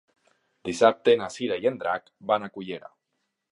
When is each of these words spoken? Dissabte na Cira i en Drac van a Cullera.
Dissabte 0.69 1.13
na 1.19 1.27
Cira 1.35 1.59
i 1.65 1.71
en 1.73 1.79
Drac 1.85 2.11
van 2.33 2.47
a 2.47 2.53
Cullera. 2.57 2.93